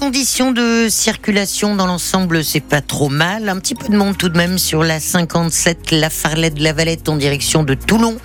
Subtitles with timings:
[0.00, 3.50] conditions de circulation dans l'ensemble, c'est pas trop mal.
[3.50, 7.06] Un petit peu de monde tout de même sur la 57, la Farlette la Valette
[7.10, 8.16] en direction de Toulon.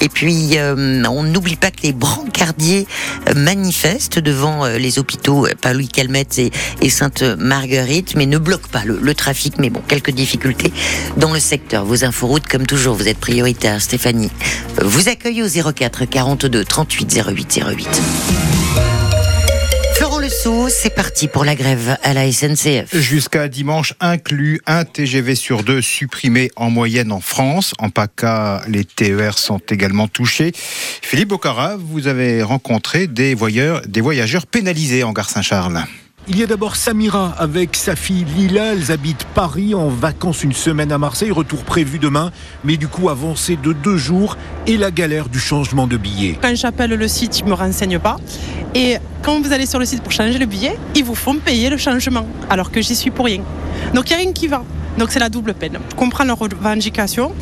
[0.00, 2.88] Et puis, euh, on n'oublie pas que les brancardiers
[3.28, 8.98] euh, manifestent devant euh, les hôpitaux Paris Calmette et, Sainte-Marguerite, mais ne bloquent pas le,
[9.00, 9.58] le, trafic.
[9.58, 10.72] Mais bon, quelques difficultés
[11.18, 11.84] dans le secteur.
[11.84, 13.80] Vos inforoutes, comme toujours, vous êtes prioritaire.
[13.80, 14.30] Stéphanie
[14.82, 18.51] vous accueille au 04 42 38 08 08.
[20.68, 22.96] C'est parti pour la grève à la SNCF.
[22.96, 27.74] Jusqu'à dimanche inclus, un TGV sur deux supprimé en moyenne en France.
[27.78, 30.50] En PACA, les TER sont également touchés.
[30.54, 33.36] Philippe Bocara, vous avez rencontré des
[33.86, 35.84] des voyageurs pénalisés en gare Saint-Charles.
[36.28, 38.74] Il y a d'abord Samira avec sa fille Lila.
[38.74, 41.32] Elles habitent Paris en vacances une semaine à Marseille.
[41.32, 42.30] Retour prévu demain,
[42.62, 44.36] mais du coup avancé de deux jours
[44.68, 46.38] et la galère du changement de billet.
[46.40, 48.18] Quand j'appelle le site, ils me renseignent pas.
[48.72, 51.68] Et quand vous allez sur le site pour changer le billet, ils vous font payer
[51.70, 53.42] le changement, alors que j'y suis pour rien.
[53.92, 54.62] Donc il n'y a rien qui va.
[54.98, 55.80] Donc c'est la double peine.
[55.90, 57.32] Je comprends leurs revendications.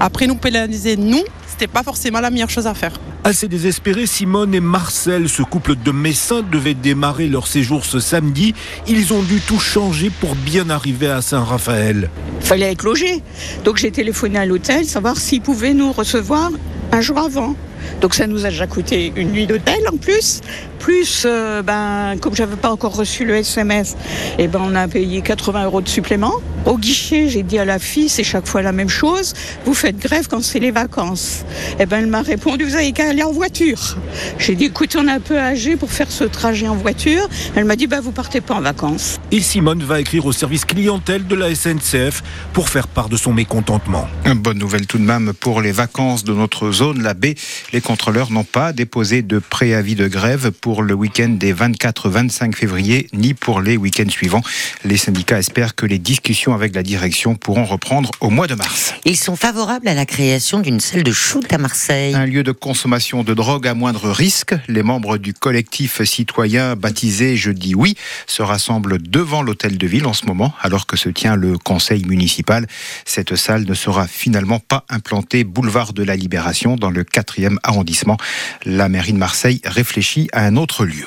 [0.00, 1.22] Après nous pénaliser, nous,
[1.62, 2.90] c'était pas forcément la meilleure chose à faire.
[3.22, 8.52] Assez désespérés, Simone et Marcel, ce couple de Messins, devaient démarrer leur séjour ce samedi.
[8.88, 12.10] Ils ont dû tout changer pour bien arriver à Saint-Raphaël.
[12.40, 13.22] Fallait être logé.
[13.64, 16.50] Donc j'ai téléphoné à l'hôtel, savoir s'ils pouvaient nous recevoir
[16.90, 17.54] un jour avant.
[18.00, 20.40] Donc ça nous a déjà coûté une nuit d'hôtel en plus.
[20.80, 23.96] Plus, euh, ben, comme j'avais pas encore reçu le SMS,
[24.36, 26.34] et ben, on a payé 80 euros de supplément.
[26.64, 29.34] Au guichet, j'ai dit à la fille, c'est chaque fois la même chose.
[29.64, 31.44] Vous faites grève quand c'est les vacances.
[31.80, 33.98] Et ben, elle m'a répondu, vous avez qu'à aller en voiture.
[34.38, 37.28] J'ai dit, écoute, on est un peu âgé pour faire ce trajet en voiture.
[37.56, 39.18] Elle m'a dit, bah, vous partez pas en vacances.
[39.32, 43.32] Et Simone va écrire au service clientèle de la SNCF pour faire part de son
[43.32, 44.06] mécontentement.
[44.24, 47.34] Une bonne nouvelle tout de même pour les vacances de notre zone, la baie.
[47.72, 53.08] Les contrôleurs n'ont pas déposé de préavis de grève pour le week-end des 24-25 février,
[53.12, 54.42] ni pour les week-ends suivants.
[54.84, 58.94] Les syndicats espèrent que les discussions avec la direction pourront reprendre au mois de mars.
[59.04, 62.14] Ils sont favorables à la création d'une salle de shoot à Marseille.
[62.14, 64.54] Un lieu de consommation de drogue à moindre risque.
[64.68, 67.96] Les membres du collectif citoyen baptisé Je dis oui
[68.26, 72.04] se rassemblent devant l'hôtel de ville en ce moment, alors que se tient le conseil
[72.04, 72.66] municipal.
[73.04, 78.16] Cette salle ne sera finalement pas implantée boulevard de la Libération dans le 4e arrondissement.
[78.64, 81.06] La mairie de Marseille réfléchit à un autre lieu.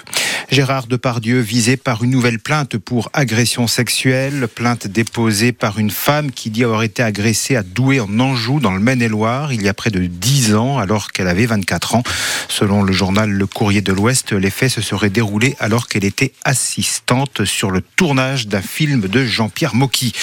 [0.51, 6.31] Gérard Depardieu visé par une nouvelle plainte pour agression sexuelle, plainte déposée par une femme
[6.31, 9.73] qui dit avoir été agressée à Douai en Anjou dans le Maine-et-Loire il y a
[9.73, 12.03] près de 10 ans alors qu'elle avait 24 ans.
[12.47, 16.31] Selon le journal Le Courrier de l'Ouest, les faits se seraient déroulés alors qu'elle était
[16.44, 20.13] assistante sur le tournage d'un film de Jean-Pierre Mocky.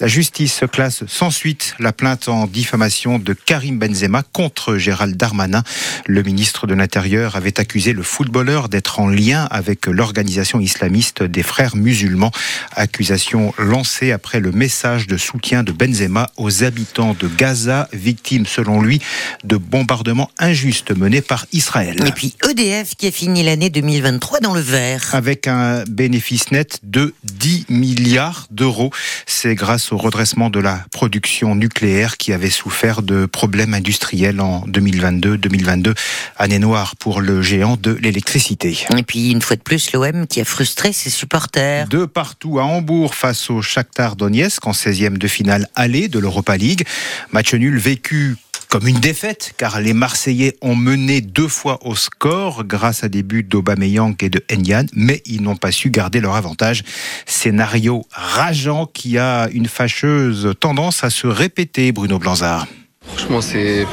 [0.00, 5.62] La justice classe sans suite la plainte en diffamation de Karim Benzema contre Gérald Darmanin.
[6.06, 11.42] Le ministre de l'Intérieur avait accusé le footballeur d'être en lien avec l'organisation islamiste des
[11.42, 12.30] frères musulmans.
[12.72, 18.80] Accusation lancée après le message de soutien de Benzema aux habitants de Gaza, victimes selon
[18.80, 19.00] lui
[19.44, 21.96] de bombardements injustes menés par Israël.
[22.06, 25.10] Et puis EDF qui a fini l'année 2023 dans le vert.
[25.12, 28.90] Avec un bénéfice net de 10 milliards d'euros.
[29.26, 34.64] C'est grâce au redressement de la production nucléaire qui avait souffert de problèmes industriels en
[34.66, 35.94] 2022-2022.
[36.36, 38.76] Année noire pour le géant de l'électricité.
[38.96, 41.88] Et puis une fois plus, l'OM qui a frustré ses supporters.
[41.88, 46.56] De partout à Hambourg face au Shakhtar Donetsk en 16e de finale aller de l'Europa
[46.56, 46.86] League.
[47.32, 48.36] Match nul vécu
[48.70, 53.24] comme une défaite, car les Marseillais ont mené deux fois au score grâce à des
[53.24, 56.84] buts d'Aubameyang et de Enyan, mais ils n'ont pas su garder leur avantage.
[57.26, 62.68] Scénario rageant qui a une fâcheuse tendance à se répéter, Bruno Blanzard.
[63.14, 63.86] Franchement, c'est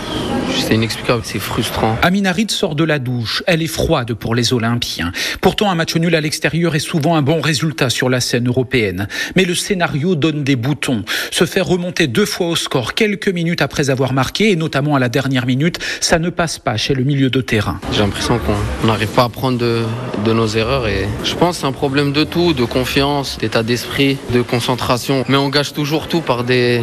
[0.72, 1.97] inexplicable, c'est frustrant.
[2.01, 3.44] Harid sort de la douche.
[3.47, 5.11] Elle est froide pour les Olympiens.
[5.41, 9.07] Pourtant, un match nul à l'extérieur est souvent un bon résultat sur la scène européenne.
[9.35, 11.03] Mais le scénario donne des boutons.
[11.31, 15.00] Se faire remonter deux fois au score quelques minutes après avoir marqué, et notamment à
[15.00, 17.79] la dernière minute, ça ne passe pas chez le milieu de terrain.
[17.91, 19.83] J'ai l'impression qu'on n'arrive pas à apprendre de,
[20.25, 20.88] de, nos erreurs.
[20.88, 25.24] Et je pense que c'est un problème de tout, de confiance, d'état d'esprit, de concentration.
[25.30, 26.81] Mais on gâche toujours tout par des,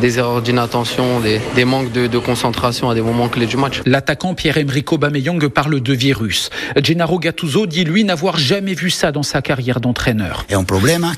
[0.00, 3.80] des erreurs d'inattention, des, des manques de, de concentration à des moments clés du match.
[3.86, 6.50] L'attaquant Pierre-Emerick Aubameyang parle de virus.
[6.82, 10.46] Gennaro Gattuso dit lui n'avoir jamais vu ça dans sa carrière d'entraîneur.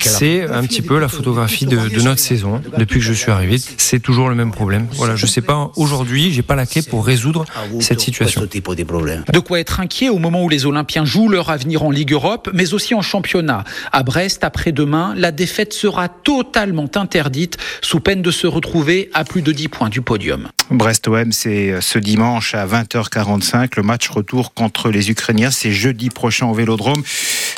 [0.01, 2.61] C'est un petit peu la photographie de, de, notre saison.
[2.77, 4.87] Depuis que je suis arrivé, c'est toujours le même problème.
[4.93, 7.45] Voilà, je sais pas aujourd'hui, j'ai pas la clé pour résoudre
[7.81, 8.43] cette situation.
[8.43, 12.51] De quoi être inquiet au moment où les Olympiens jouent leur avenir en Ligue Europe,
[12.53, 13.65] mais aussi en championnat.
[13.93, 18.68] À Brest, après-demain, la défaite sera totalement interdite sous peine de se retrouver
[19.15, 20.49] à plus de 10 points du podium.
[20.71, 23.71] Brest-OM, c'est ce dimanche à 20h45.
[23.77, 27.03] Le match retour contre les Ukrainiens, c'est jeudi prochain au Vélodrome.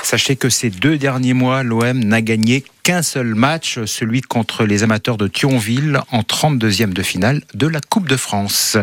[0.03, 4.83] Sachez que ces deux derniers mois, l'OM n'a gagné qu'un seul match, celui contre les
[4.83, 8.77] amateurs de Thionville en 32e de finale de la Coupe de France.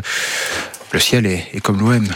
[0.92, 2.08] Le ciel est comme l'OM